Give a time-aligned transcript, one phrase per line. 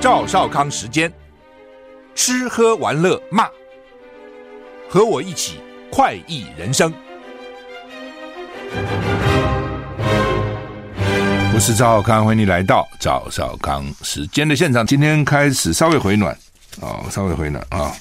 [0.00, 1.12] 赵少康时间，
[2.14, 3.48] 吃喝玩乐骂，
[4.88, 5.58] 和我一起
[5.90, 6.94] 快意人生。
[11.52, 14.86] 我是赵少康，欢迎你来到赵少康时间的现场。
[14.86, 16.32] 今天开始稍微回暖、
[16.80, 17.78] 哦，稍微回暖啊。
[17.78, 17.92] 哦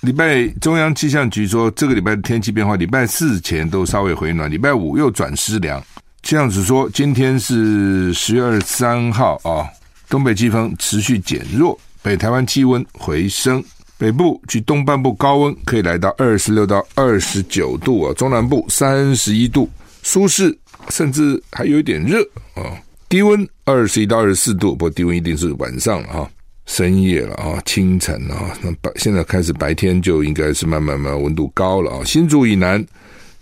[0.00, 5.82] 礼拜中央气象局说，这个礼拜的天气变化，礼拜四前都稍微回暖，礼拜五又转湿凉。
[6.22, 9.64] 气象局说，今天是十月二十三号啊，
[10.08, 13.62] 东北季风持续减弱，北台湾气温回升，
[13.98, 19.68] 北部及东半部高温可以来到二十六到二十九度啊，中南部三十一度，
[20.02, 20.56] 舒适
[20.90, 22.20] 甚至还有一点热
[22.54, 22.76] 啊，
[23.08, 26.28] 低温二十一到二十四度，不过低温一定是晚上啊。
[26.66, 32.04] 深夜了啊，清晨啊，那白现在开始白天就应该是慢慢慢温度高了啊。
[32.06, 32.82] 新竹以南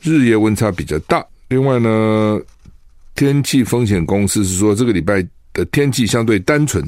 [0.01, 1.25] 日夜温差比较大。
[1.47, 2.41] 另外呢，
[3.15, 6.85] 天气风险公司是说，这个礼拜的天气相对单纯，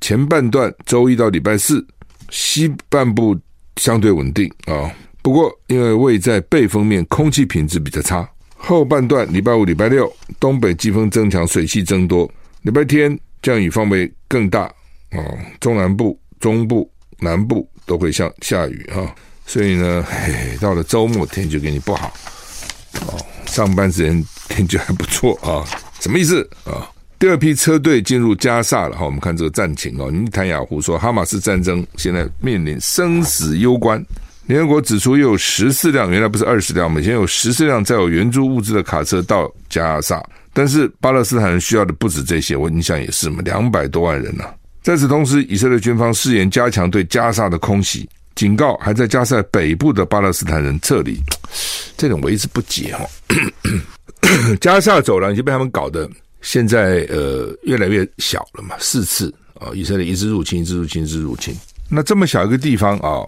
[0.00, 1.86] 前半段周一到礼拜四
[2.30, 3.38] 西半部
[3.76, 4.90] 相对稳定啊。
[5.22, 8.28] 不过因为位在背风面，空气品质比较差。
[8.56, 12.30] 后半段礼拜五、礼拜六东北季风增强，水汽增多。
[12.62, 14.72] 礼拜天降雨范围更大。
[15.12, 19.14] 哦，中南部、中部、南部都会下下雨啊，
[19.46, 22.12] 所以呢， 嘿，到了周末天就给你不好
[23.06, 23.18] 哦。
[23.46, 25.64] 上班时间天气还不错啊，
[26.00, 26.90] 什么意思啊？
[27.26, 30.08] 第二批车队进入加萨了哈，我们看这个战情哦。
[30.12, 34.00] 尼坦雅胡说，哈马斯战争现在面临生死攸关。
[34.46, 44.44] 联合国指出，又有十四辆，原来不是二十辆，目前有十四辆载有援助物资的卡车到加萨，但是巴勒斯坦人需要的不止这些，我印象也是嘛，两百多万人呢、
[44.80, 51.20] 在此同时，以色列军方誓言加强对加萨的空袭，警告还在加萨北部的巴勒斯坦人撤离。
[51.96, 53.04] 这种我一直不解哈，
[54.60, 56.08] 加萨走廊已经被他们搞得
[56.46, 61.52] 现在呃越来越小了嘛，四次啊，以色列一直入侵，一直入侵，一直入侵。
[61.90, 63.26] 那这么小一个地方啊，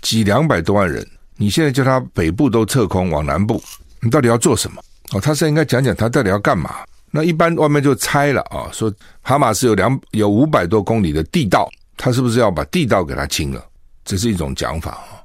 [0.00, 1.04] 几两百多万人，
[1.36, 3.60] 你现在叫他北部都撤空往南部，
[4.00, 4.80] 你到底要做什么？
[5.10, 6.72] 哦，他是应该讲讲他到底要干嘛？
[7.10, 13.60] 那一般外面就猜了啊，说哈马斯有两有五百多公里的地道，他是不是要把地道给他清了？
[14.04, 15.18] 这是一种讲法啊。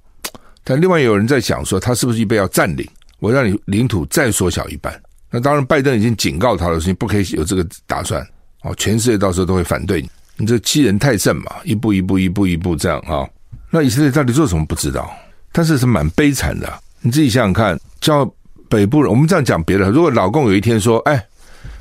[0.63, 2.83] 但另外有人在想说，他是不是预备要占领？
[3.19, 4.99] 我让你领土再缩小一半。
[5.29, 8.25] 那当然，拜登已经警告他了，说你不可以有这个打算
[8.61, 8.73] 哦。
[8.75, 11.55] 全世界到时候都会反对你，你这欺人太甚嘛！
[11.63, 13.27] 一步一步，一步一步这样啊。
[13.69, 15.11] 那以色列到底做什么不知道？
[15.51, 16.71] 但是是蛮悲惨的。
[17.01, 18.25] 你自己想想看，叫
[18.69, 21.23] 北部人，我们这样讲别的，如果老共有一天说，哎。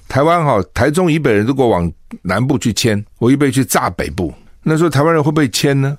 [0.09, 1.93] 台湾哈，台中以北人如果往
[2.23, 4.33] 南部去迁，我预备去炸北部。
[4.63, 5.99] 那时候台湾人会不会迁呢？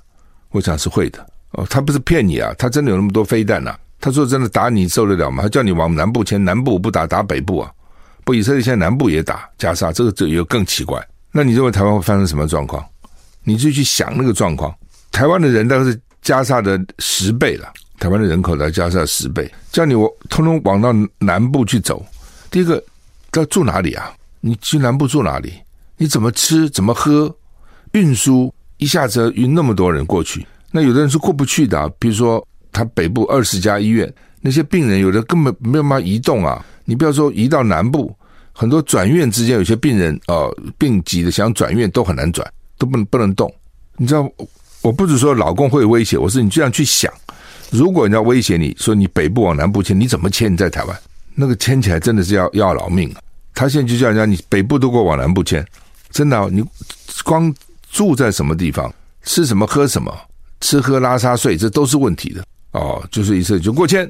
[0.51, 1.19] 我想是会的。
[1.51, 3.79] 哦，他不是骗你啊，他真的有那么多飞弹呐、啊。
[3.99, 5.43] 他说真的打你受得了吗？
[5.43, 7.71] 他叫你往南部迁，南部不打，打北部啊。
[8.23, 11.01] 不，以色列现在南部也打加沙，这个就又更奇怪。
[11.31, 12.85] 那你认为台湾会发生什么状况？
[13.43, 14.73] 你就去想那个状况。
[15.11, 22.05] 台湾的人大概是加沙的十倍了，台湾的人口在加沙十倍，叫你我通通往到南部去走。
[22.51, 22.83] 第一个。
[23.33, 24.11] 要住哪里啊？
[24.41, 25.53] 你去南部住哪里？
[25.95, 26.67] 你怎么吃？
[26.71, 27.31] 怎么喝？
[27.91, 31.87] 运输一下子运那么多人过去，那有的人是过不去的。
[31.99, 32.43] 比如说，
[32.77, 36.63] 他北部二十家医院，那些病人有的根本没有办法移动啊。
[36.85, 38.15] 你不要说移到南部，
[38.53, 43.51] 很多转院之间有些病人哦，病急的想转院都很难转，都不能不能动。
[43.95, 44.31] 你知道，
[44.83, 47.11] 我不是说老公会威胁，我是你这样去想，
[47.71, 50.53] 如果人家威胁你说你北部往南部迁，你怎么迁？
[50.53, 50.95] 你在台湾
[51.33, 53.21] 那个迁起来真的是要要老命啊。
[53.55, 55.65] 他现在就叫人家你北部都给我往南部迁，
[56.11, 56.63] 真的，你
[57.23, 57.51] 光
[57.89, 58.93] 住在什么地方，
[59.23, 60.15] 吃什么喝什么，
[60.61, 62.45] 吃喝拉撒睡，这都是问题的
[62.77, 63.03] 哦。
[63.11, 64.09] 就是一次就过千，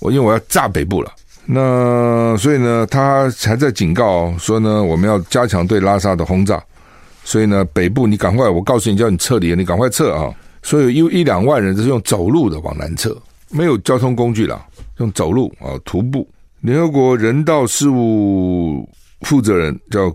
[0.00, 1.12] 我因为我要炸北部了，
[1.46, 6.62] 那所以呢，他还在警告说呢，我们要加强对拉萨的轰炸，
[7.24, 10.32] 所以呢，北部你赶快，我告诉你叫你撤离，你赶快撤啊！
[10.62, 13.16] 所以有一一两万人都是用走路的往南撤，
[13.50, 14.64] 没有交通工具了，
[14.98, 16.28] 用走路啊，徒步。
[16.60, 18.88] 联合国人道事务
[19.22, 20.14] 负责人叫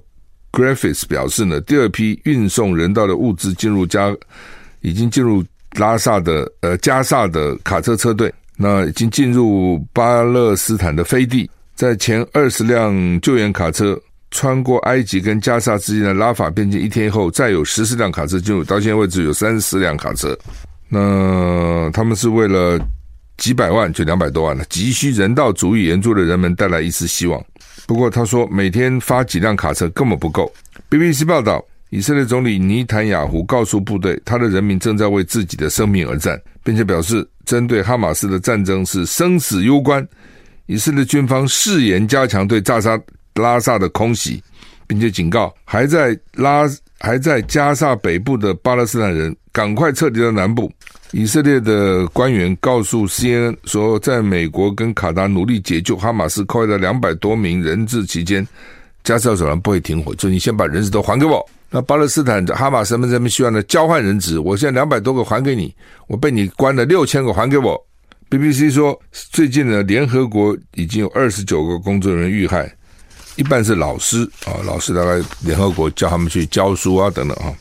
[0.53, 4.15] Griffiths 表示呢，第二批运送人道的物资进入加，
[4.79, 5.43] 已经进入
[5.77, 13.99] 拉萨的呃加萨的卡车车队，那已经进入巴勒斯坦的飞地，在前二十辆救援卡车
[14.31, 20.37] 穿过埃及跟加萨之间的拉法边境一天后，再有十四辆卡车进入，到现在为止有三十四辆卡车，
[20.89, 22.79] 那他们是为了。
[23.37, 27.39] 几百万就两百多万了，急需人道主义援助的人们带来一丝希望。
[27.85, 30.51] 不过他说，每天发几辆卡车根本不够。
[30.89, 40.05] BBC 报道，以色列总理尼坦雅胡告诉部队，他的人民正在为自己的生命而战，并且表示，针对哈马斯的战争是生死攸关。
[40.65, 42.99] 以色列军方誓言加强对扎沙
[43.35, 44.43] 拉萨的空袭，
[44.85, 46.63] 并且警告还在拉
[46.99, 50.69] 还在加萨北部的巴勒斯坦人赶快撤离到南部。
[51.13, 58.45] 以色列的官员告诉 CNN 说，在美国跟卡达努力解救哈马斯扣押的两百多名人质期间，
[59.05, 61.49] 加沙走廊不会停火，就你先把人质都还给我。
[61.69, 65.73] 那巴勒斯坦哈马斯们这边希望呢交换人质，我现在两百多个还给你，
[66.07, 67.77] 我被你关了六千个还给我。
[68.29, 72.73] BBC 说，最近呢，联合国已经有二十九个工作人员遇害，
[73.35, 77.53] 一半是老师啊，老师大概联合国叫他们去教书啊等等啊，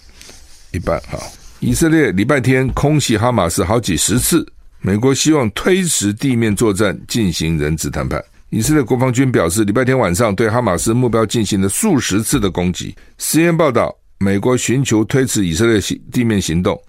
[0.72, 1.18] 一半哈。
[1.60, 4.46] 以色列礼拜天空袭哈马斯好几十次，
[4.80, 8.22] 美国希望推迟地面作战进行人质谈判。
[8.50, 12.94] 以色列国防军表示，礼拜天晚上对哈马斯目标进行了数十次的攻击。
[13.18, 16.80] CNN 报道，美国寻求推迟以色列行地面行动，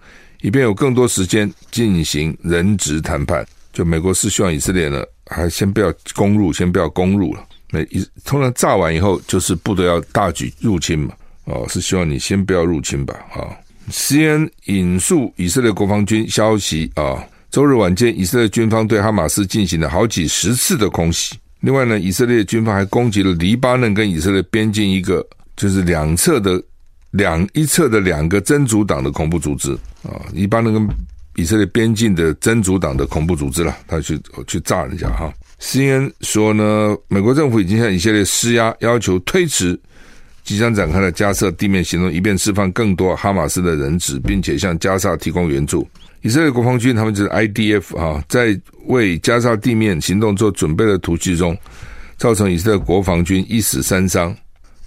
[0.41, 3.45] 以便有更多时间进行人质谈判。
[3.73, 7.43] 就美国是希望以色列呢，还先不要攻入，先不要攻入了。
[7.71, 11.13] 那一通常炸完以后，就是部队要大举入侵嘛。
[11.45, 13.49] 哦，是希望你先不要入侵吧，啊。
[13.89, 21.35] CNN 引述以色列国防军消息啊，周日晚间，以色列军方对哈马斯进行了好几十次的空袭。
[21.67, 25.27] 另外呢，以色列军方还攻击了黎巴嫩跟以色列边境一个，
[25.57, 26.63] 就是两侧的
[27.11, 30.87] 两一侧的两个真主党的恐怖组织啊，黎巴嫩跟
[31.35, 34.17] 以色列边境的真主党的恐怖组织了，他去
[34.47, 35.29] 去炸人家哈。
[35.59, 39.77] CNN 说呢，美国政府已经向以色列施压，要求推迟。
[40.47, 45.85] 即将展开的加沙地面行动，以便释放更多哈马斯的人质，并且向加沙提供援助。
[46.21, 51.55] 以色列国防军他们就是 IDF 啊，在为加沙地面行动做准备的突袭中，
[52.15, 54.33] 造成以色列国防军一死三伤。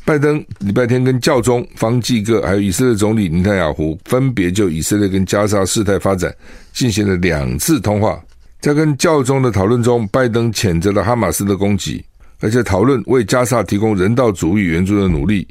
[0.03, 6.35] 拜登礼拜天跟教宗方济各，还有以色列总理尼坦雅胡，分别就以色列跟加沙事态发展
[6.73, 8.19] 进行了两次通话。
[8.61, 12.03] 在跟教宗的讨论中，拜登谴责了哈马斯的攻击。
[12.41, 15.47] 而且讨论为加萨提供人道主义援助的努力。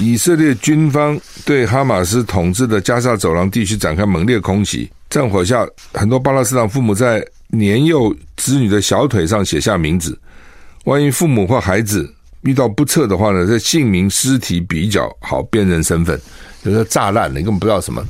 [0.00, 10.18] 以色列军方对哈马斯统治的加萨走廊地区展开猛烈空袭，战火下，很多巴勒斯坦父母在年幼子女的小腿上写下名字。
[10.84, 16.20] 万一父母或孩子遇到不测的话呢，这姓名、尸体比较好辨认身份。
[16.62, 18.04] 有时候炸烂了，你根本不知道什么，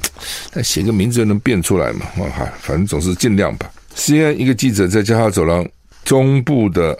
[0.52, 2.06] 但写个名字就能辨出来嘛？
[2.36, 3.70] 哈，反正总是尽量吧。
[3.94, 5.66] CNN 一个记者在加萨走廊
[6.04, 6.98] 中部的。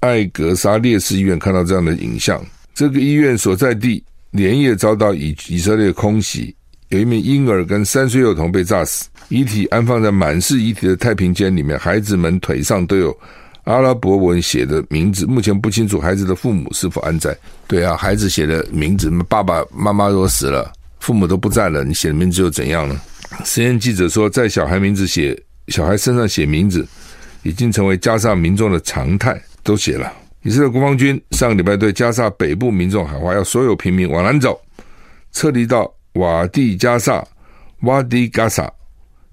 [0.00, 2.40] 艾格沙烈士医院看到这样的影像，
[2.74, 6.54] 这个医院所在地连夜遭到以以色列空袭，
[6.90, 13.16] 有一名婴儿跟三岁幼童被炸死，遗体安放在满是遗体的太平间里面，孩子们腿上都有
[13.64, 17.36] 阿拉伯文写的名字，目前不清楚孩子的父母是否安在。
[17.66, 23.00] 对啊，孩子写的名字，爸爸妈妈都死了，父母都不在了，你写的名字又怎样呢
[23.44, 25.36] 实验记者说，在小孩名字写
[25.66, 26.86] 小孩身上写名字，
[27.42, 29.38] 已经成为加上民众的常态。
[29.68, 30.10] 都写了。
[30.44, 34.58] 以色列国防军上个礼拜对加沙北部民众喊话，要所有平民往南走，
[35.32, 37.22] 撤离到瓦蒂加萨、
[37.82, 38.72] 瓦迪加萨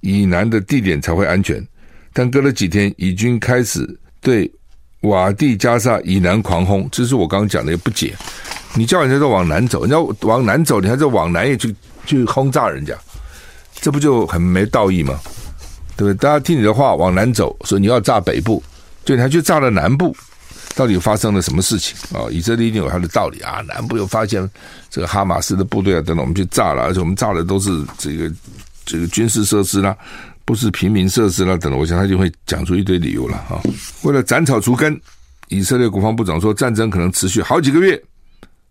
[0.01, 1.65] 以南的地点才会安全。
[2.11, 3.87] 但隔了几天，以军开始
[4.19, 4.51] 对
[5.01, 8.13] 瓦蒂加萨以南狂轰，这是我刚刚讲的也不解。
[8.75, 9.97] 你叫人家都往南走，人家
[10.27, 11.73] 往南走，你还在往南也去
[12.05, 12.93] 去轰炸人家，
[13.75, 15.17] 这不就很没道义吗？
[15.95, 16.15] 对不对？
[16.15, 18.61] 大家听你的话往南走，所以你要炸北部。
[19.05, 20.15] 对，他去炸了南部，
[20.75, 22.25] 到底发生了什么事情啊？
[22.31, 23.61] 以色列一定有他的道理啊！
[23.67, 24.49] 南部又发现
[24.89, 28.31] 这个哈马斯的部队啊，等等，我们去炸了，而且我们炸的都是这个
[28.83, 29.95] 这个军事设施啦，
[30.43, 31.79] 不是平民设施啦，等等。
[31.79, 33.61] 我想他就会讲出一堆理由了啊！
[34.01, 34.99] 为了斩草除根，
[35.49, 38.01] 以色列国防部长说，战争可能持续好几个月，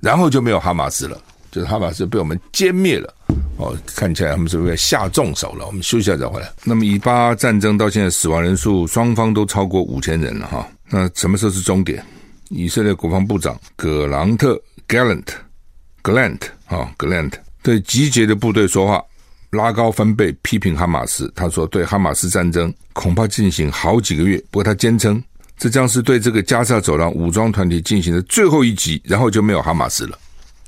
[0.01, 1.17] 然后就没有哈马斯了，
[1.53, 3.15] 就是哈马斯被我们歼灭了。
[3.57, 5.65] 哦，看起来他们是不是下重手了？
[5.67, 6.53] 我们休息一下再回来。
[6.65, 10.69] 那么以巴战争到现在死亡人数双方都超过五千人了哈。
[10.91, 12.05] 那什么时候是终点？
[12.51, 17.33] 以色列国防部长葛朗特 （Gallant）Gallant 啊，Gallant
[17.63, 19.03] 对集结的部队说话，
[19.51, 21.33] 拉高分贝批评哈马斯。
[21.35, 24.37] 他说，对哈马斯战争恐怕进行好几个月。
[24.51, 25.23] 不过他坚称，
[25.57, 30.19] 这将是对这个加沙走廊武装团体进行的最后一击，然后就没有哈马斯了，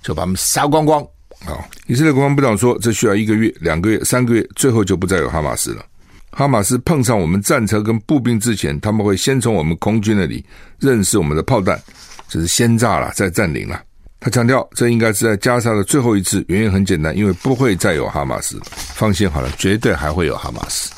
[0.02, 1.06] 就把他们杀光光。
[1.44, 5.84] 好，以色列国防部长说，这需要一个月、两个月、三个月，最后就不再有哈马斯了。
[6.30, 10.44] 哈马斯碰上我们战车跟步兵之前，他们会先从我们空军那里
[10.78, 11.80] 认识我们的炮弹，
[12.28, 13.80] 这是先炸了再占领了。
[14.20, 18.60] 他强调，这应该是在加沙的最后一次，原因很简单，因为不会再有哈马斯。
[18.66, 20.90] 放心好了，绝对还会有哈马斯，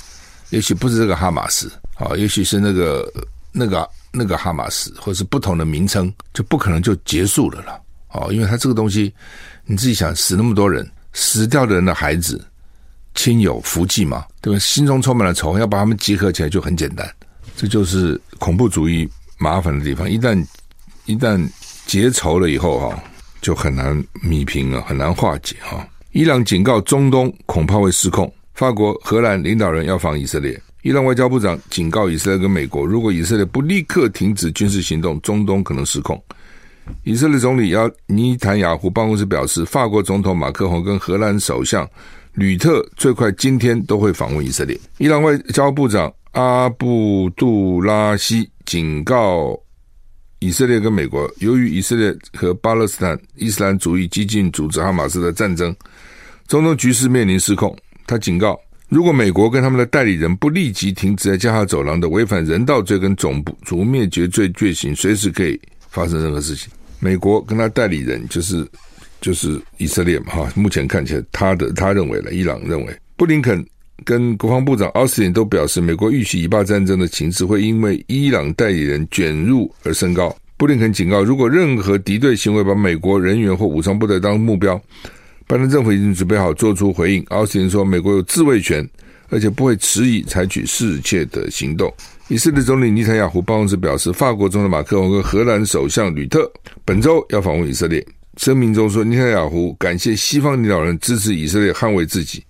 [0.51, 3.13] 也许不是这个哈马斯，啊，也许是那个
[3.53, 7.81] 那个那个哈马斯，或是不同的名称，就不可能就结束了了。
[8.13, 9.13] 哦，因为他这个东西。
[9.71, 12.43] 你自己想，死那么多人，死掉的人的孩子、
[13.15, 14.59] 亲友、福气嘛，对吧？
[14.59, 17.07] 心中充满了仇恨，要把他们集合起来就很简单。
[17.55, 19.07] 这就是恐怖主义
[19.37, 20.11] 麻烦的地方。
[20.11, 20.43] 一旦
[21.05, 21.39] 一旦
[21.85, 23.03] 结仇了以后哈，
[23.43, 23.95] 就很难
[24.25, 25.87] 弭平了，很难化解哈。
[26.13, 28.33] 伊朗警告中东恐怕会失控。
[28.55, 30.59] 法国、荷兰领导人要访以色列。
[30.81, 36.21] 伊朗外交部长警告以色列跟美国，如果以色列不立刻停止军事行动，中东可能失控。
[37.05, 41.89] 以色列总理要尼坦雅胡办公室表示，法国总统马克宏跟荷兰首相
[42.35, 44.79] 吕特最快今天都会访问以色列。
[44.99, 49.59] 伊朗外交部长阿布杜拉希警告
[50.41, 55.75] 以色列跟美国，由于以色列和巴勒斯坦伊斯兰主义激进组织哈马斯的战争，
[56.47, 57.77] 中东局势面临失控。
[58.07, 66.71] 他警告，如果美国跟他们的代理人不立即停止在加沙走廊的违反人道罪跟种族灭绝罪罪行，随时可以发生任何事情。
[67.01, 68.67] 美国跟他代理人就是
[69.21, 73.65] 就是以色列嘛哈，目前看起来他的他认为了，伊朗认为，布林肯
[74.05, 80.35] 跟国防部长奥斯汀都表示，美国预期以巴战争的情势会因为伊朗代理人卷入而升高。
[80.57, 84.81] 布林肯警告，如果任何敌对行为把美国人员或武装部队当目标，
[85.47, 87.25] 拜登政府已经准备好做出回应。
[87.29, 88.89] 奥斯汀说，美国有自卫权，
[89.31, 91.93] 而且不会迟疑采取适切的行动。
[92.29, 96.51] 以色列总理尼坦雅胡办公室表示，法国总统马克龙和荷兰首相吕特
[96.85, 98.07] 本周要访问以色列。
[98.37, 102.45] 声明中说，尼坦雅胡感谢西方领导人支持以色列捍卫自己，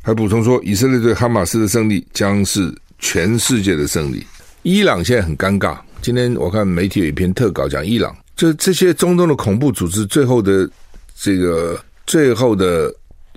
[0.00, 4.26] 还补充说，以色列对哈马斯的胜利将是全世界的胜利。
[4.62, 10.68] 伊朗现在很尴尬，今天我看媒体有一篇特稿讲伊朗，就这些中东的恐怖组织最后的
[11.14, 12.90] 这个最后的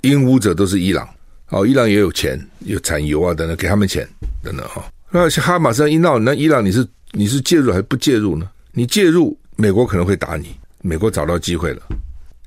[0.04, 1.06] 引武者都是伊朗。
[1.50, 4.08] 哦，伊朗也有钱，有产油啊等等，给他们钱
[4.42, 4.82] 等等哈。
[5.14, 8.50] 那哈马斯一闹，那伊朗你是你是介入还是不介入呢？
[8.72, 10.56] 你介入，美国可能会打你。
[10.82, 11.82] 美国找到机会了，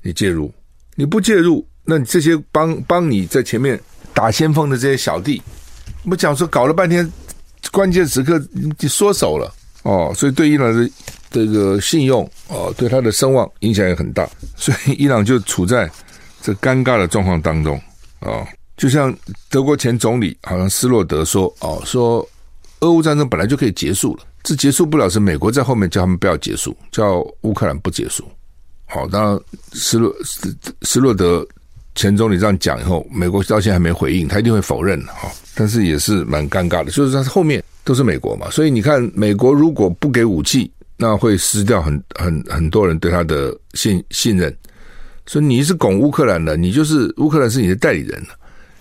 [0.01, 0.51] 你介入，
[0.95, 3.79] 你不介入，那你这些帮帮你在前面
[4.13, 5.41] 打先锋的这些小弟，
[6.03, 7.09] 不讲说搞了半天，
[7.71, 9.53] 关键时刻你缩手了
[9.83, 10.89] 哦，所以对伊朗的
[11.29, 15.89] 这个信用哦，对他的声望影响也很大，所以伊朗就处在
[16.41, 17.79] 这尴尬的状况当中
[18.21, 18.45] 哦，
[18.75, 19.15] 就像
[19.49, 22.27] 德国前总理好像施洛德说哦说。
[22.85, 28.23] 俄乌战争本来就可以结束了，这结束不了是美国在后面叫他们不要结束，叫乌克兰不结束。
[28.85, 29.39] 好，当然
[29.73, 31.45] 施洛斯斯洛德
[31.95, 35.31] 前总理这样讲以后，美国到现在还没回应，他一定会否认哈。
[35.55, 44.55] 但是也是蛮尴尬的，就是他后面都是美国嘛，所以你看，美国如果不给武器，那会失掉很很很多人对他的信信任。
[45.25, 48.21] 所以你是拱乌克兰的，你就是乌克兰是你的代理人，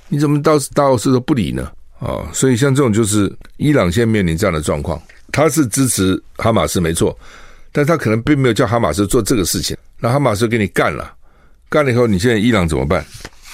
[0.09, 1.71] 你怎么到到时都不理呢？
[2.05, 5.01] 哦，所以像这种就是伊朗现在面临这样的状况，
[5.33, 7.19] 他是支持哈马斯没错，
[7.73, 11.15] 但他可能并没有叫哈马斯做这个事情，那哈马斯给你干了，
[11.71, 13.03] 干了以后，你现在伊朗怎么办？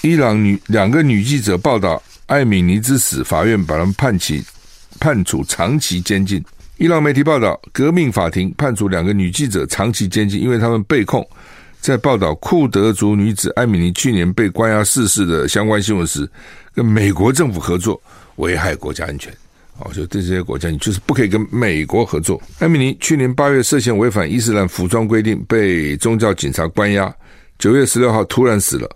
[0.02, 4.44] 伊朗女两个女记者报道艾米尼之死，法院把他们判起
[4.98, 6.44] 判处长期监禁。
[6.76, 11.24] 伊朗媒体报道，革命法庭判处两个女记者长期监禁，因为他们被控
[11.80, 16.28] 在报道库德族女子艾米尼去年被关押逝世的相关新闻时，
[16.74, 18.02] 跟美国政府合作。
[18.40, 19.32] 危害国家安全，
[19.78, 22.40] 哦，就对这些国家，你就是不可以跟美国合作。
[22.58, 27.14] 艾米尼去年八月涉嫌违反伊斯兰服装规定，被宗教警察关押。
[27.58, 28.88] 九月十六号突然死了，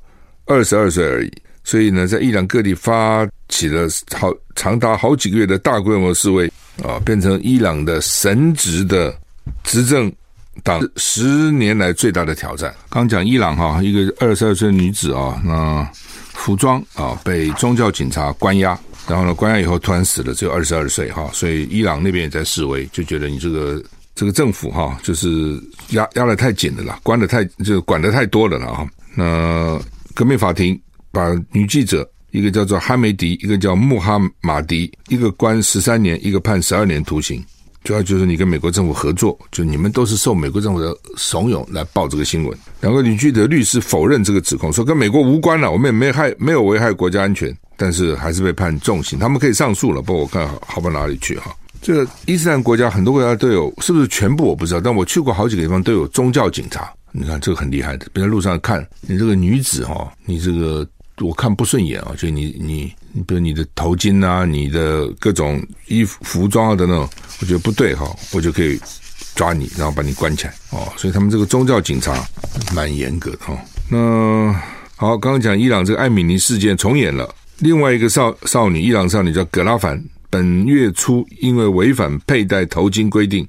[0.47, 1.31] 二十二岁而已。
[1.63, 6.47] 所以呢，在伊朗各地发起了好长达好几个月的大规模示威，
[6.83, 9.15] 啊，变成伊朗的神职的
[9.63, 10.13] 执政
[10.63, 12.75] 党十年来最大的挑战。
[12.91, 15.89] 刚讲伊朗哈，一个二十二岁女子啊，那
[16.35, 18.79] 服装啊被宗教警察关押。
[19.07, 23.83] 然后呢，关押以后突然死了，只有二十二岁哈，所以伊朗那边也在示威，就觉得你这个
[24.15, 28.87] 这个政府哈，就是压压得太紧了啦，关得太就管得太多了了哈。
[29.15, 29.79] 那
[30.15, 30.81] 革命法庭
[31.13, 37.45] 把女记者一个叫做哈梅迪，一个叫穆哈马迪，一个关十三年，一个判十二年徒刑。
[37.85, 42.59] 主要就是你跟美国政府合作，就你们都是受美国政府的怂恿来报这个新闻。
[42.81, 47.55] 两个女记者律师否认这个指控，说跟美国无关了，我们也没害，没有危害国家安全。
[47.77, 50.01] 但是还是被判重刑，他们可以上诉了。
[50.03, 51.55] 不过我看好不到哪里去哈。
[51.83, 54.81] 这个伊斯兰国家很多国家都有，是不是全部我不知道。
[54.81, 56.91] 但我去过好几个地方都有宗教警察。
[57.13, 60.87] 你看这个很厉害的，别在路上看你这个女子哈，你这个
[61.21, 66.99] 我看不顺眼啊，就你你你，比如你的头巾啊，你的各种衣服服装啊等等，
[67.41, 68.81] 我觉得不对哈，我就可以
[69.37, 70.93] 抓你，然后把你关起来哦。
[70.97, 72.27] 所以他们这个宗教警察
[72.75, 73.57] 蛮严格的哈。
[73.89, 74.53] 那
[74.97, 77.33] 好，刚刚讲伊朗这个艾米尼事件重演了。
[77.59, 83.47] 另外一个少少女，伊朗少女叫葛拉凡，本月初因为违反佩戴头巾规定，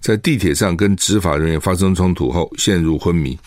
[0.00, 3.38] 在地铁上跟执法人员发生冲突后陷入昏迷，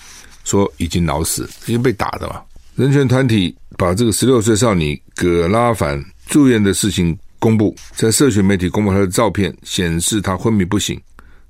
[0.44, 2.42] 说已经脑死，因为被打的嘛。
[2.76, 11.00] 人权团体把这个十六岁少女葛拉凡住院的事情公布，在社群媒体公布她的照片，显示她昏迷不醒，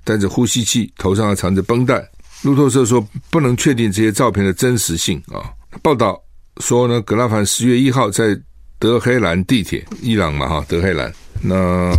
[0.04, 2.06] 带着呼吸器，头上还缠着绷带。
[2.42, 5.50] 路透社说不能确定这些照片的真实性啊。
[5.80, 6.22] 报道。
[6.58, 8.38] 说呢，格拉凡十月一号在
[8.78, 11.92] 德黑兰地铁，伊朗嘛哈，德黑兰，那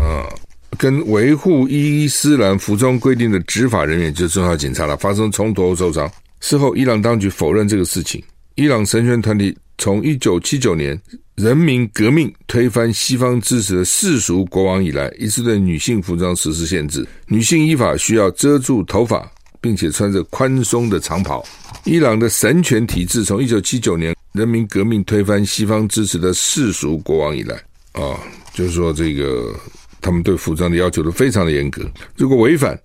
[0.77, 6.09] 跟维护伊斯兰服装规定的执法人员，就是重要警察了，发生冲突受伤。
[6.39, 8.21] 事后，伊朗当局否认这个事情。
[8.55, 10.99] 伊朗神权团体从一九七九年
[11.35, 19.27] 人民革命推翻西方支持的世俗国王以来，一直对女性服装实施限制，女性依法需要遮住头发，
[19.59, 21.43] 并且穿着宽松的长袍。
[21.85, 27.55] 伊朗的神权体制从一九七九年人民革命推翻西方支持的世俗国王以来，
[27.91, 28.17] 啊，
[28.53, 29.53] 就是说这个
[29.99, 31.83] 他们对服装的要求都非常的严格，
[32.15, 32.79] 如果违反，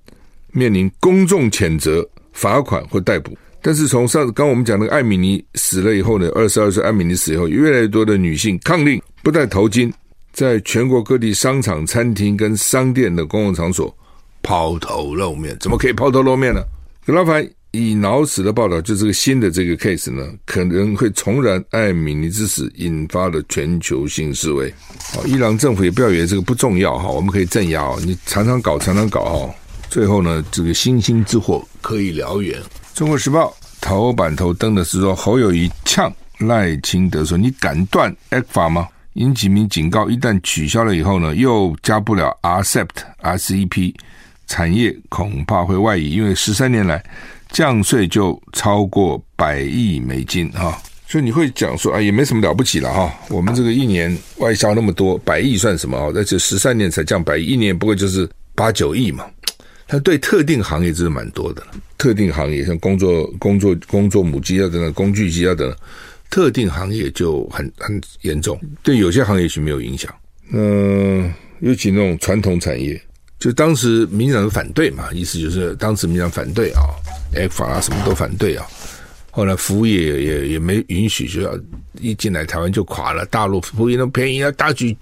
[0.53, 3.37] 面临公众谴责、罚款或逮捕。
[3.63, 9.93] 但是从上刚我们讲那个艾米尼死了以后呢，二十二岁艾米尼死以后，越来越多的女性抗令不戴头巾，
[10.33, 13.97] 在全国各地商场、餐厅跟商店的公共场所
[14.43, 15.57] 抛头露面。
[15.61, 16.63] 怎么可以抛头露面呢？
[17.07, 24.73] 葛拉凡以脑死的报道，就这个新的这个 case 呢，可能会重燃艾米尼之死引发的全球性示威。
[25.13, 29.55] 好，伊朗政府也不要以为这个不重要哈，我们可以镇压哦，你常常搞，常常搞哦，
[29.91, 32.59] 最后呢，这个星星之火可以燎原。
[32.95, 42.89] 中国时报头版头登的是说，侯友宜呛赖清德说：“你敢断 ECFA 吗？”尹启明警告，一旦取消了以后呢，又加不了 RCEP、
[43.21, 43.95] RCEP，
[44.47, 47.05] 产业恐怕会外移，因为十三年来
[47.51, 56.13] 降税就超过百亿美金哈，所以你会讲说啊，也没什么了不起了哈，我们这个一年外销那么多，百亿算什么啊？
[56.15, 59.25] 而且十三年才降百亿，一年不过就是八九亿嘛。
[59.91, 61.63] 它对特定行业真是蛮多的，
[61.97, 65.79] 特定行业像工作、工作、工作母机啊等等，工具机啊等等，
[66.29, 68.61] 特定行业就很很严重。
[68.83, 70.15] 对有些行业是没有影响。
[70.53, 73.01] 嗯、尤其那种传统产业，
[73.39, 76.83] 就当时民进党反对嘛，意思就是当时民进党反对啊
[77.35, 78.67] ，ECFA 啊什么都反对啊。
[79.31, 81.57] 后来服务业也也也没允许，就要
[82.01, 83.25] 一进来台湾就垮了。
[83.27, 84.97] 大陆服务业那么便宜啊，大举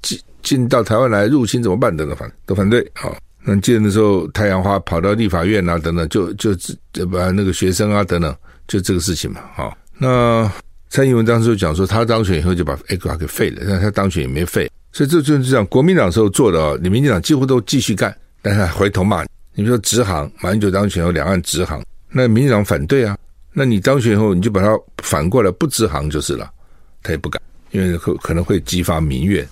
[0.00, 1.94] 进进到台湾来入侵怎么办？
[1.94, 3.14] 等等反都反对啊。
[3.46, 6.54] 那记得那时候，太阳花跑到立法院啊，等等，就就
[6.94, 8.34] 就把那个学生啊，等等，
[8.66, 9.76] 就这个事情嘛，好。
[9.98, 10.50] 那
[10.88, 15.66] 蔡英文当时就讲说，他当选以后就把 ECFA 给废了，但他当选也没废，所以这就是这样。
[15.66, 19.28] 国民党时候做的哦，你民进党几乎都继续干，但是回头骂你。
[19.54, 23.16] 你比如说直航，马英九当选后两岸直航，那民进党反对啊，
[23.52, 26.50] 那你当选以后你就把它反过来不直航就是了，
[27.02, 27.40] 他也不敢，
[27.70, 29.46] 因为可可能会激发民怨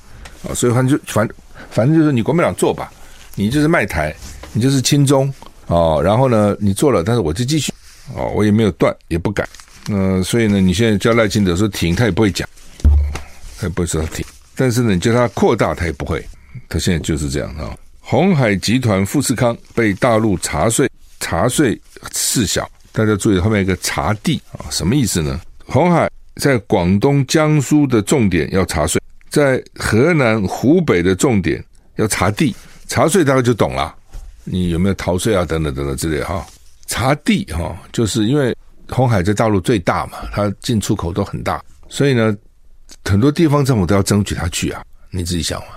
[0.47, 1.29] 啊，所以反正就反
[1.71, 2.93] 反正就是你国民党做吧。
[3.35, 4.15] 你就是卖台，
[4.53, 5.33] 你就是亲中
[5.67, 7.73] 哦，然后呢，你做了，但是我就继续
[8.15, 9.49] 哦，我也没有断，也不改，
[9.89, 12.47] 嗯、所以呢，你现在叫赖清德说停，他也不会讲，
[13.57, 14.23] 他也不会说停，
[14.55, 16.23] 但是呢，你叫他扩大，他也不会，
[16.69, 17.75] 他现在就是这样啊、
[18.13, 20.87] 鸿海集团富士康被大陆查税，
[21.19, 21.81] 查税
[22.13, 25.41] 事小，大家注意后面一个查地啊、什么意思呢？
[25.65, 31.65] 鸿海在广东、江苏的重点要查税，在河南、湖北的重点
[31.97, 32.55] 要查地。
[32.87, 33.95] 查税大家就懂了，
[34.45, 35.43] 你有没有逃税啊？
[35.47, 36.47] 等等等等之类哈。
[36.87, 38.55] 查地哈，就是因为
[38.91, 42.37] 红海在大陆最大嘛，它进出口都很大，所以呢，
[43.07, 44.83] 很多地方政府都要争取他去啊。
[45.09, 45.69] 你自己想嘛，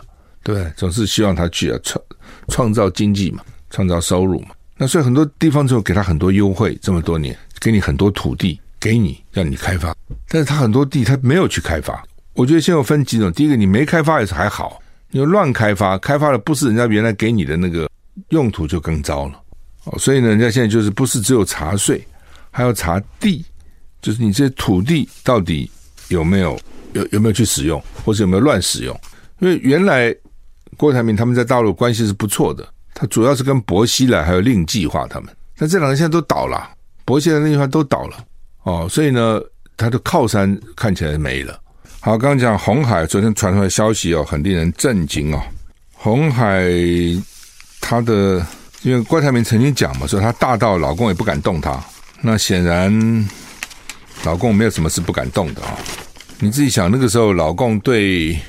[0.44, 1.80] 对，总是希望他去啊，
[2.50, 4.50] 创造经济嘛，创造收入嘛。
[4.78, 9.96] 那所以很多地方就给他很多优惠，这么多年给你很多土地，给你让你开发，
[10.28, 12.04] 但是他很多地他没有去开发。
[12.34, 14.82] 我觉得先有分几种，第一个你没开发也是还好。
[15.12, 17.90] 你乱开发，开发的不是人家原来给你的那个
[18.30, 19.42] 用途，就更糟了。
[19.86, 22.06] 哦，所以呢，人家现在就是不是只有查税，
[22.52, 23.46] 还要查地，
[24.02, 25.72] 就是你这土地到底
[26.10, 26.60] 有没有
[26.92, 29.00] 有有没有去使用，或者有没有乱使用？
[29.40, 30.14] 因为原来
[30.78, 36.70] 郭台铭他们在大陆关系是不错的，他主要是跟薄熙来还有令计划他们，但这两个现在都倒了，
[37.04, 38.18] 薄熙来那句话都倒了。
[38.64, 39.40] 哦，所以呢，
[39.78, 41.60] 他的靠山看起来没了。
[42.00, 45.42] 好，刚刚讲红海昨天传出来消息哦，很令人震惊哦。
[45.94, 46.64] 红海
[47.82, 48.46] 他的，
[48.84, 51.80] 因为郭台铭曾经讲嘛，说他大到老公也不敢动他。
[52.22, 53.30] 那显然
[54.24, 55.78] 老公没有什么是不敢动的啊。
[56.40, 58.40] 你自己想，那个时候老公对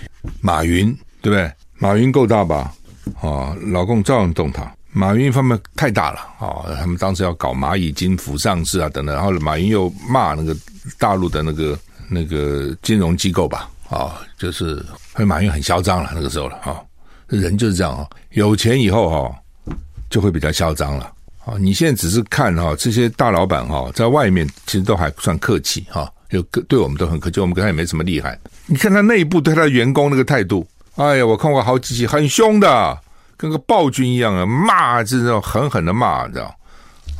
[0.40, 1.50] 马云，对不对？
[1.78, 2.72] 马云够大吧？
[3.20, 4.70] 啊，老公照样动他。
[4.92, 9.14] 马云方面太大了啊，他们当时要搞蚂蚁金服上市啊，等等。
[9.14, 10.56] 然后马云又骂那个
[10.98, 11.78] 大陆的那个。
[12.08, 14.80] 那个金融机构吧，啊、就是
[15.12, 16.80] 会马云很嚣张了，那个时候了，啊、
[17.26, 19.74] 人就是这样啊，有钱以后哈、哦，
[20.08, 21.12] 就会比较嚣张了，
[21.44, 28.38] 啊、你现在只是看哈、哦，这些大老板哈、哦，在外面其实都还算客气哈，就、对我们都很客气，我们跟他也没什么厉害。
[28.66, 30.64] 你看他内部对他的员工那个态度，
[30.96, 32.98] 哎呀，我看过好几期，很凶的，
[33.36, 36.54] 跟个暴君一样啊，骂就是那种狠狠的骂，你知道？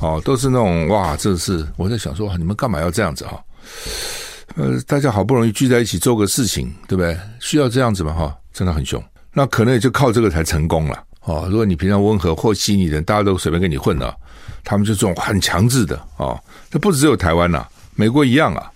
[0.01, 3.39] 哦，都是那种哇，这是我在想说，你们干嘛要这样子哈？
[4.57, 7.19] 呃，大家好不容易聚在一起做个事情，对不对？
[7.39, 8.15] 需要这样子吗？
[8.15, 9.03] 哈，真的很凶。
[9.31, 11.05] 那可能也就靠这个才成功了。
[11.25, 14.17] 哦，如果你平常温和或细腻的，大家都随便跟你混了，
[14.65, 16.43] 他们就这种很强制的哦。
[16.71, 18.73] 这不只有台湾呐、美国一样啊。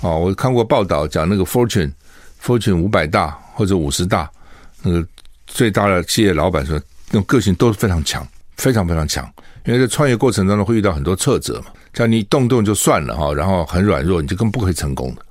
[0.00, 1.92] 哦，我看过报道讲那个 Fortune
[2.42, 4.30] Fortune 五百大或者五十大
[4.82, 5.06] 那个
[5.46, 9.30] 最大的企业老板说，那种个性都是非常强，非常非常强。
[9.64, 15.22] 因为在创业过程当中会遇到很多挫折嘛，像你动动就算了哈，然后很软弱，你就更不会成功的，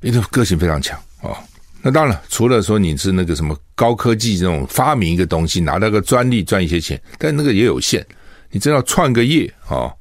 [0.00, 1.36] 因为个性非常强啊。
[1.82, 8.06] 那当然，除了说你是那个什么高科技这种发明一个东西，拿到个专利赚一些钱，但那个也有限。
[8.50, 9.92] 你真要创个业啊，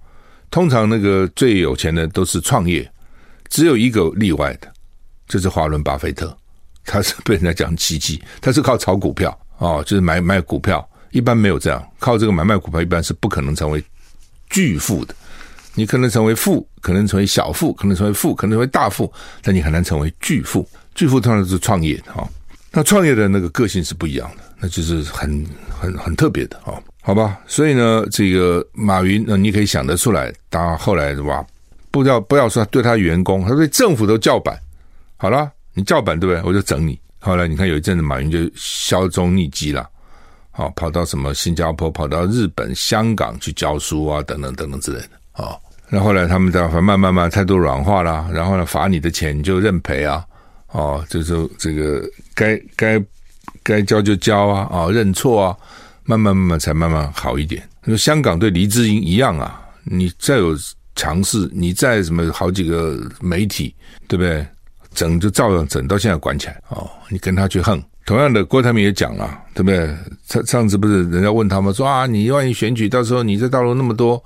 [0.51, 2.89] 通常那个最有钱的都是创业，
[3.49, 4.71] 只有一个例外的，
[5.27, 6.37] 就是华伦巴菲特，
[6.85, 13.83] 他是被人家讲奇迹，他是靠炒股票啊，就是买买股票，一般没有这样，靠这个买卖股票一般是不可能成为
[14.49, 15.15] 巨富的。
[15.73, 20.67] 你可能成为富，可能成为小富，可能成为富，可能成为大富，但你很难成为巨富。
[20.93, 22.27] 巨富通常是创业的哈，
[22.71, 27.39] 那创业的那个个性是不一样的，那就是很很很特别的哈，好吧？
[27.47, 31.45] 所以呢，这个马云那，你可以想得出来，他后来哇，
[31.89, 34.59] 不要不要说对他员工，他对政府都叫板，
[35.15, 36.41] 好了，你叫板对不对？
[36.47, 36.99] 我就整你。
[37.19, 39.87] 后来你看有一阵子，马云就销声匿迹了，
[40.49, 45.55] 好，跑到什么新加坡，跑到日本、香港去教书啊，等等等等之类的啊。
[45.87, 50.25] 那后来他们在慢慢慢慢态度软化了，然后呢，罚你的钱你就认赔啊。
[50.73, 52.01] 哦，就是这个
[52.33, 53.03] 该该
[53.61, 55.57] 该交就交啊，啊、哦，认错啊，
[56.05, 57.61] 慢慢慢慢才慢慢好一点。
[57.83, 60.55] 那香港对黎智英一样啊，你再有
[60.95, 63.75] 强势，你再什么好几个媒体，
[64.07, 64.45] 对不对？
[64.93, 66.89] 整就照样整，到现在管起来哦。
[67.09, 69.95] 你跟他去横，同样的，郭台铭也讲了，对不对？
[70.27, 74.23] 上上次不是人家问他们说啊，你万一选举到时候你在大陆那么多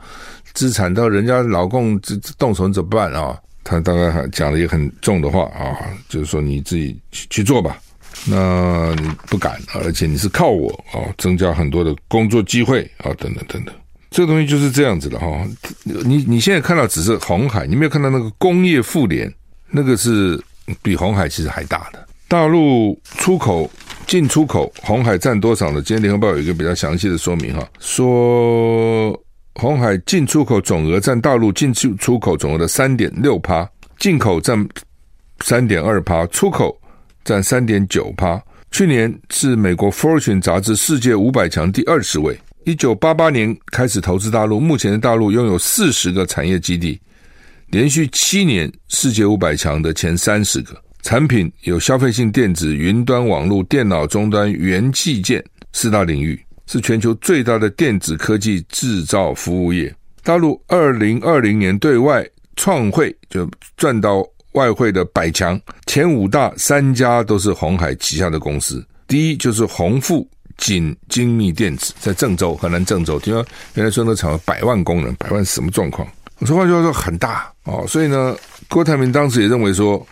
[0.54, 3.38] 资产，到人家老共这动手怎么办啊？
[3.64, 5.76] 他大概还讲了一个很重的话啊，
[6.08, 7.78] 就是说你自己去去做吧，
[8.28, 13.74] 那你不敢，而且你是靠我啊，增加很多的工作机会啊，等等等等，
[14.12, 15.28] 这个东西就是这样子的哈。
[15.84, 19.34] 你你现在看到只是红海，你没有看到那个工业妇联，
[19.72, 20.40] 那个是
[20.82, 22.08] 比红海其实还大的。
[22.28, 23.70] 大陆出口
[24.08, 25.82] 进出口，红海占多少呢？
[25.82, 29.20] 今天联合报有一个比较详细的说明哈，说。
[29.58, 33.66] 红海进出口总额占大陆进出出口总额的三点六趴，
[33.98, 34.68] 进口占
[35.46, 36.78] 三点二趴，出口
[37.24, 38.38] 占三点九趴。
[38.72, 42.38] 去年是美国 Fortune 杂志世界五百强第二十位。
[42.66, 47.00] 一九八八年开始投资大陆，目前的大陆拥有四十个产业基地，
[47.76, 50.82] 连续七年世界五百强的前三十个。
[51.04, 56.42] 产品有消费性电子、云端网络、电脑终端、元器件四大领域。
[56.68, 59.94] 是全球最大的电子科技制造服务业。
[60.24, 68.84] 大陆二零二零年对外创汇就赚到外汇的百强前五大三家都是鸿海旗下的公司。
[69.06, 73.20] 第一就是鸿富锦精密电子，在郑州，河南郑州。
[73.20, 76.08] 听说原来说那厂百万工人，百万什么状况？
[76.40, 77.86] 我说话就要说很大哦。
[77.88, 78.36] 所以呢，
[78.70, 80.04] 郭台铭当时也认为说，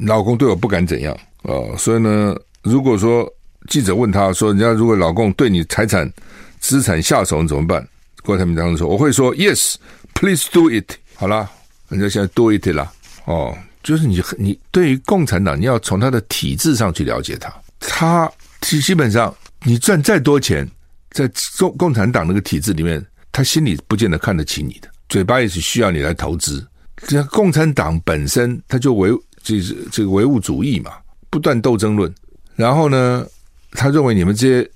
[0.00, 1.74] 老公对我不敢怎样哦。
[1.78, 3.32] 所以呢，如果说。
[3.68, 6.12] 记者问他说：“人家如果老公对你财产、
[6.58, 7.88] 资产下手，你怎么办？”
[8.24, 9.76] 郭台铭当时说：“我会说 ‘Yes,
[10.14, 11.48] please do it’。”好了，
[11.88, 12.92] 人家现在 do it 了。
[13.24, 17.54] 哦，就是你，你对于共产党，你要从他的体制上去了解他。
[17.78, 18.28] 他
[18.62, 20.68] 基基本上，你赚再多钱，
[21.12, 26.66] 在共共产党那个体制里面，他心里不见得看得起你的，嘴巴也是需要你来投资。
[27.06, 29.10] 这共产党本身，他就唯
[29.42, 30.92] 就是这个唯物主义嘛，
[31.30, 32.12] 不断斗争论。
[32.56, 33.26] 然后呢？
[33.74, 34.70] 他认为你们这些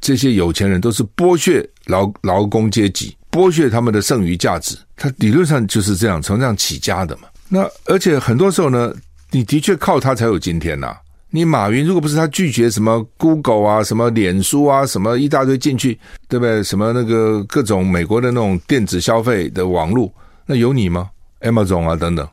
[0.00, 4.74] 这些有钱人都是剥削劳劳工阶级，剥削他们的剩余价值。
[4.96, 7.24] 他理论上就是这样，从这样起家的嘛。
[7.50, 8.94] 那而且很多时候呢，
[9.30, 10.96] 你的确靠他才有今天呐、
[11.28, 16.62] 你马云如果不是他拒绝什么 Google 啊、什么脸书啊、什么一大堆进去，对不对？
[16.62, 20.10] 什么那个各种美国的那种电子消费的网络，
[20.46, 22.28] 那有你吗？Amazon 啊等等。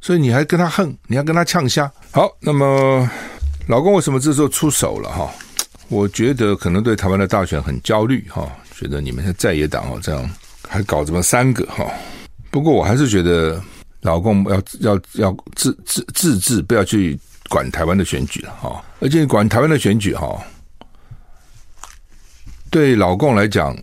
[0.00, 1.90] 所以你还跟他横，你还跟他呛虾。
[2.10, 3.08] 好，那么。
[3.68, 5.30] 老公为什么这时候出手了哈？
[5.88, 10.28] 我觉得可能对台湾的大选很焦虑哈，觉得你们是在野党哦，这样
[10.66, 11.88] 还搞这么三个哈。
[12.50, 13.62] 不过我还是觉得
[14.00, 17.16] 老公要要要自自自治，不要去
[17.48, 18.82] 管台湾的选举了哈。
[18.98, 20.42] 而且管台湾的选举哈，
[22.70, 23.76] 对老公来讲，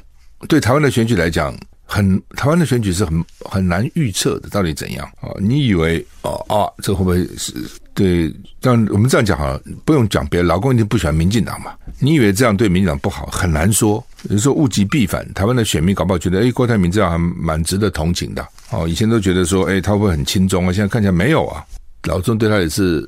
[0.50, 1.56] 对台湾的选举来讲，
[1.88, 5.32] 很台湾的选举是很很难预测的，到底怎样啊？
[5.40, 7.54] 你以为哦啊，这会不会是？
[7.94, 10.46] 对，但我们这样讲好了，不用讲别的。
[10.46, 11.74] 老公一定不喜欢民进党嘛？
[11.98, 13.26] 你以为这样对民进党不好？
[13.32, 14.06] 很难说。
[14.30, 18.48] 有时候物极必反，台湾的选民搞不好觉得，哎，郭台铭这样还蛮值得同情的。
[18.70, 20.74] 哦，以前都觉得说，哎，他会很轻松啊？
[20.74, 21.66] 现在看起来没有啊。
[22.04, 23.08] 老中对他也是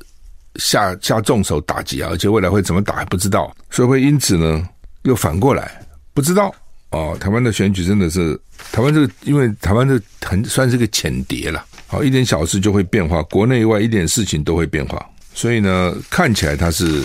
[0.56, 4.66] 下下重手打击啊，而且未来会怎么打还不知道，所以会因此呢
[5.02, 5.70] 又反过来
[6.14, 6.52] 不知道
[6.90, 7.16] 哦。
[7.20, 8.38] 台湾的选举真的是
[8.72, 17.02] 台湾这个，因为台湾这很算是个浅碟了，好，一点小事就会变化，国内外一点事情都会变化，所以呢看起来他是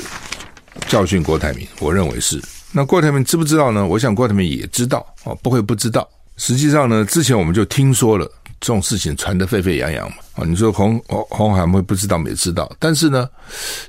[0.88, 2.42] 教训郭台铭，我认为是。
[2.72, 3.88] 那郭台铭知不知道呢？
[3.88, 6.08] 我想郭台铭也知道哦，不会不知道。
[6.36, 10.18] 实际上呢，之前我们就听说了这种事情传得沸沸扬扬嘛。
[10.34, 12.70] 啊，你说红红红海会不知道，没知道。
[12.78, 13.30] 但是呢，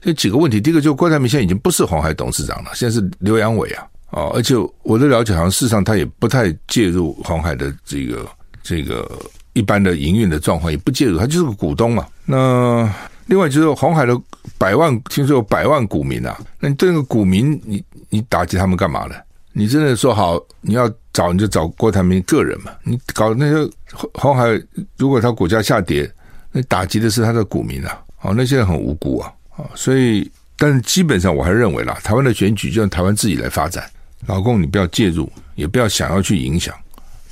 [0.04, 0.60] 有几个问题。
[0.60, 3.84] 第一个就郭台铭现在已经不是鸿海董事长了，现在是刘阳伟啊。
[4.16, 8.26] 啊，而且我的了解好像事实上他也不太介入红海的这个
[8.62, 9.06] 这个
[9.52, 12.06] 一般的营运的状况，也不介入，他就是个股东嘛。
[12.24, 12.90] 那
[13.26, 14.18] 另外就是红海的
[14.56, 19.14] 百万，听说有百万股民啊，那你对那个股民，你你打击他们干嘛呢？
[19.52, 22.70] 你真的说好，你要找你就找郭台铭个人嘛？
[22.84, 23.70] 你搞那些
[24.14, 24.58] 红海，
[24.96, 26.10] 如果他股价下跌，
[26.52, 28.00] 那打击的是他的股民啊！
[28.22, 29.30] 哦，那些人很无辜啊！
[29.56, 33.88] 啊，所以，但是基本上我还认为啦，台湾的选举就让台湾自己来发展，
[34.26, 36.74] 老公你不要介入，也不要想要去影响，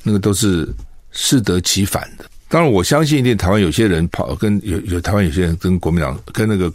[0.02, 0.68] 那个都是
[1.10, 2.24] 适得其反的。
[2.48, 6.72] 当然，我相信一定台湾有些人跑跟有有台湾有些人跟国民党跟那个。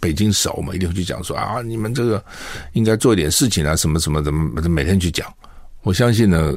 [0.00, 2.22] 北京熟嘛，一定会去讲说啊，你们这个
[2.74, 4.30] 应该做一点事情啊，什么什么的，
[4.68, 5.26] 每天去讲。
[5.80, 6.54] 我相信呢，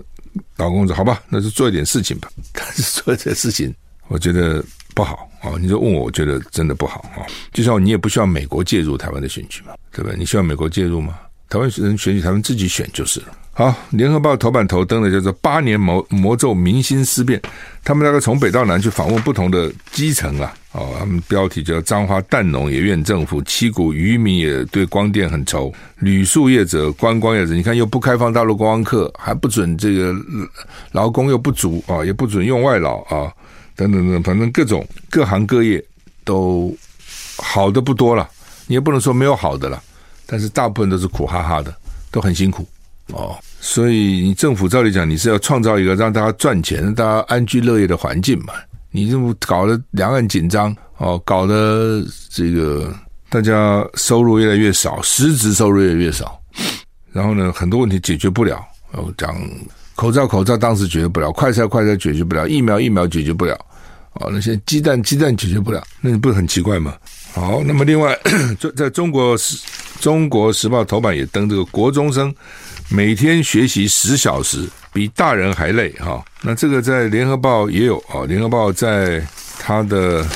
[0.57, 2.29] 老公说好吧，那就做一点事情吧。
[2.51, 3.73] 但是做这些事情，
[4.09, 5.55] 我觉得不好啊。
[5.59, 7.23] 你就问我，我觉得真的不好啊。
[7.53, 10.19] 就像你也不需要美国介入台湾的选举嘛，对不对？
[10.19, 11.17] 你需要美国介入吗？
[11.51, 13.25] 台湾人选举，台湾自己选就是了。
[13.51, 17.39] 好，联合报头版头登的叫做“八年魔魔咒，民心思变”。
[17.83, 20.53] 他们大概从北到南去访问不同的基层啊。
[20.71, 30.15] 哦，他们标题叫“彰化蛋农也怨政府，七股渔民也对光电很愁，旅宿业者、观光业者，你看又不开放大陆观光客，还不准这个
[30.93, 33.29] 劳工又不足啊，也不准用外劳啊，
[33.75, 35.83] 等等等，反正各种各行各业
[36.23, 36.73] 都
[37.35, 38.29] 好的不多了，
[38.67, 39.83] 你也不能说没有好的了，
[40.31, 41.75] 但是大部分都是苦哈哈的，
[42.09, 42.65] 都很辛苦。
[43.07, 48.53] 哦，所以你政府照理讲，你是要创造一个让大家赚钱、让大家安居乐业的环境嘛？
[48.91, 52.95] 你这么搞得两岸紧张，哦，搞得这个
[53.29, 56.41] 大家收入越来越少，实质收入越来越少，
[57.11, 58.65] 然后呢，很多问题解决不了。
[58.93, 59.35] 哦，讲
[59.95, 63.53] 口罩，口罩当时解决不了；快筛，快筛解决不了；疫苗，疫苗解决不了。
[64.13, 66.95] 哦，那些鸡蛋，鸡蛋解决不了，那你不是很奇怪吗？
[67.33, 68.17] 好，那么另外，
[68.59, 69.57] 在在中国时
[69.99, 72.33] 中国时报头版也登这个国中生。
[72.93, 76.21] 每天学习十小时，比大人还累哈。
[76.41, 79.25] 那这个在联合报也有啊，联合报在
[79.57, 80.27] 它的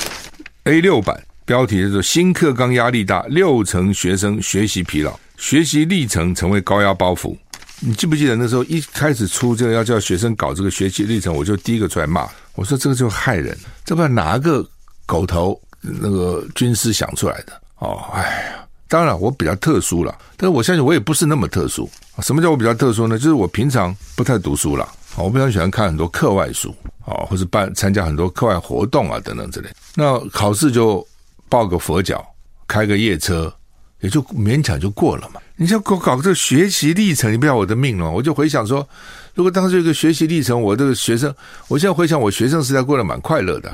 [0.64, 7.36] A 六版标题叫做“新课纲压力大，六成学生学习疲劳，学习历程成为高压包袱”。
[7.80, 14.66] 你记不记得那时候一开始出这个要叫学生搞这个学习历程，我就第一个出来骂，我说这个就害人，这不知道哪个
[15.04, 18.65] 狗头那个军师想出来的哦，哎呀。
[18.88, 21.90] 当然，我比较特殊了，但是我相信我也不是那么特殊。
[22.22, 23.18] 什么叫我比较特殊呢？
[23.18, 29.68] 就是我平常不太读书了，我非常喜欢看很多课外书，啊，或是办参加很多课外活动啊等等之类。
[29.94, 31.06] 那考试就
[31.48, 32.24] 抱个佛脚，
[32.68, 33.52] 开个夜车，
[34.00, 35.40] 也就勉强就过了嘛。
[35.56, 38.10] 你像搞搞这个学习历程，你不要我的命了。
[38.10, 38.86] 我就回想说，
[39.34, 41.34] 如果当时有个学习历程，我这个学生，
[41.66, 43.70] 我现在回想我学生时代过得蛮快乐的，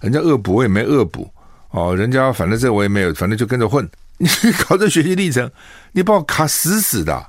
[0.00, 1.28] 人家恶补我也没恶补，
[1.70, 3.88] 哦，人家反正这我也没有，反正就跟着混。
[4.20, 4.28] 你
[4.68, 5.50] 搞这学习历程，
[5.92, 7.26] 你把我卡死死的，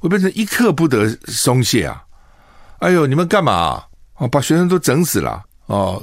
[0.00, 2.04] 我变成一刻不得松懈啊！
[2.80, 3.86] 哎呦，你们干嘛啊？
[4.16, 6.02] 哦，把学生都整死了哦！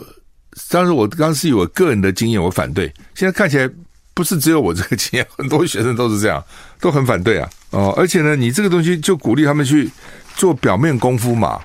[0.69, 2.91] 当时我刚是以我个人的经验，我反对。
[3.13, 3.69] 现在看起来
[4.15, 6.43] 不是只有我这个经验， 很多学生都是这样，
[6.79, 7.47] 都很反对啊！
[7.69, 9.89] 哦，而且呢，你这个东西就鼓励他们去
[10.35, 11.61] 做表面功夫嘛，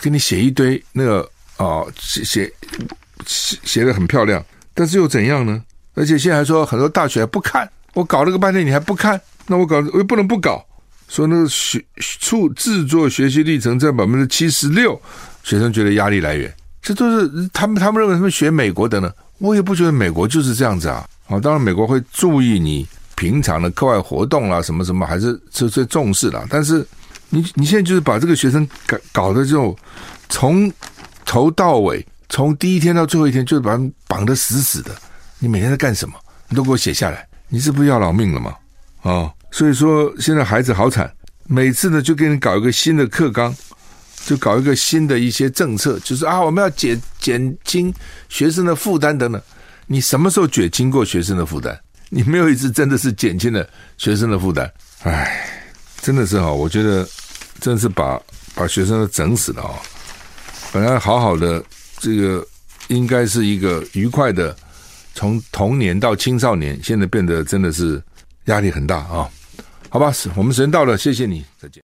[0.00, 2.52] 给你写一堆那个哦，写写
[3.24, 5.62] 写写得很漂亮，但是又怎样呢？
[5.94, 7.70] 而且现在还说很多大学不看。
[7.96, 9.18] 我搞了个半天，你还不看？
[9.46, 10.62] 那我搞我又不能不搞。
[11.08, 15.00] 说那个学处制作学习历程占百分之七十六，
[15.42, 19.10] 学生觉得压力来源，这都是他们他们认为他们学美国的呢。
[19.38, 21.08] 我也不觉得美国就是这样子啊。
[21.26, 26.46] 啊，当然美国会注意你平常的课外活动啦，什么什么还是这最重视的。
[26.50, 26.86] 但是
[27.30, 29.74] 你你现在就是把这个学生搞搞的就
[30.28, 30.70] 从
[31.24, 34.94] 头到尾，从第一天到最后一天，就是把他们绑得死死的。
[35.38, 36.14] 你每天在干什么？
[36.48, 37.26] 你都给我写下来。
[37.48, 38.54] 你是不要老命了吗？
[39.02, 41.12] 啊、哦，所以说现在孩子好惨，
[41.46, 43.54] 每次呢就给你搞一个新的课纲，
[44.24, 47.94] 就搞一个新的一些政策，就是啊，我们要减减轻
[48.28, 49.40] 学生的负担等等。
[49.86, 51.78] 你什么时候减轻过学生的负担？
[52.08, 53.64] 你没有一次真的是减轻了
[53.96, 54.68] 学生的负担。
[55.02, 55.48] 唉，
[56.02, 57.08] 真的是哈，我觉得
[57.60, 58.20] 真是把
[58.56, 59.78] 把学生都整死了啊！
[60.72, 61.62] 本来好好的
[61.98, 62.44] 这个
[62.88, 64.56] 应该是一个愉快的。
[65.16, 68.00] 从童年到青少年，现在变得真的是
[68.44, 69.26] 压力很大啊。
[69.88, 71.74] 好吧，我们时间到了，谢谢你，再见。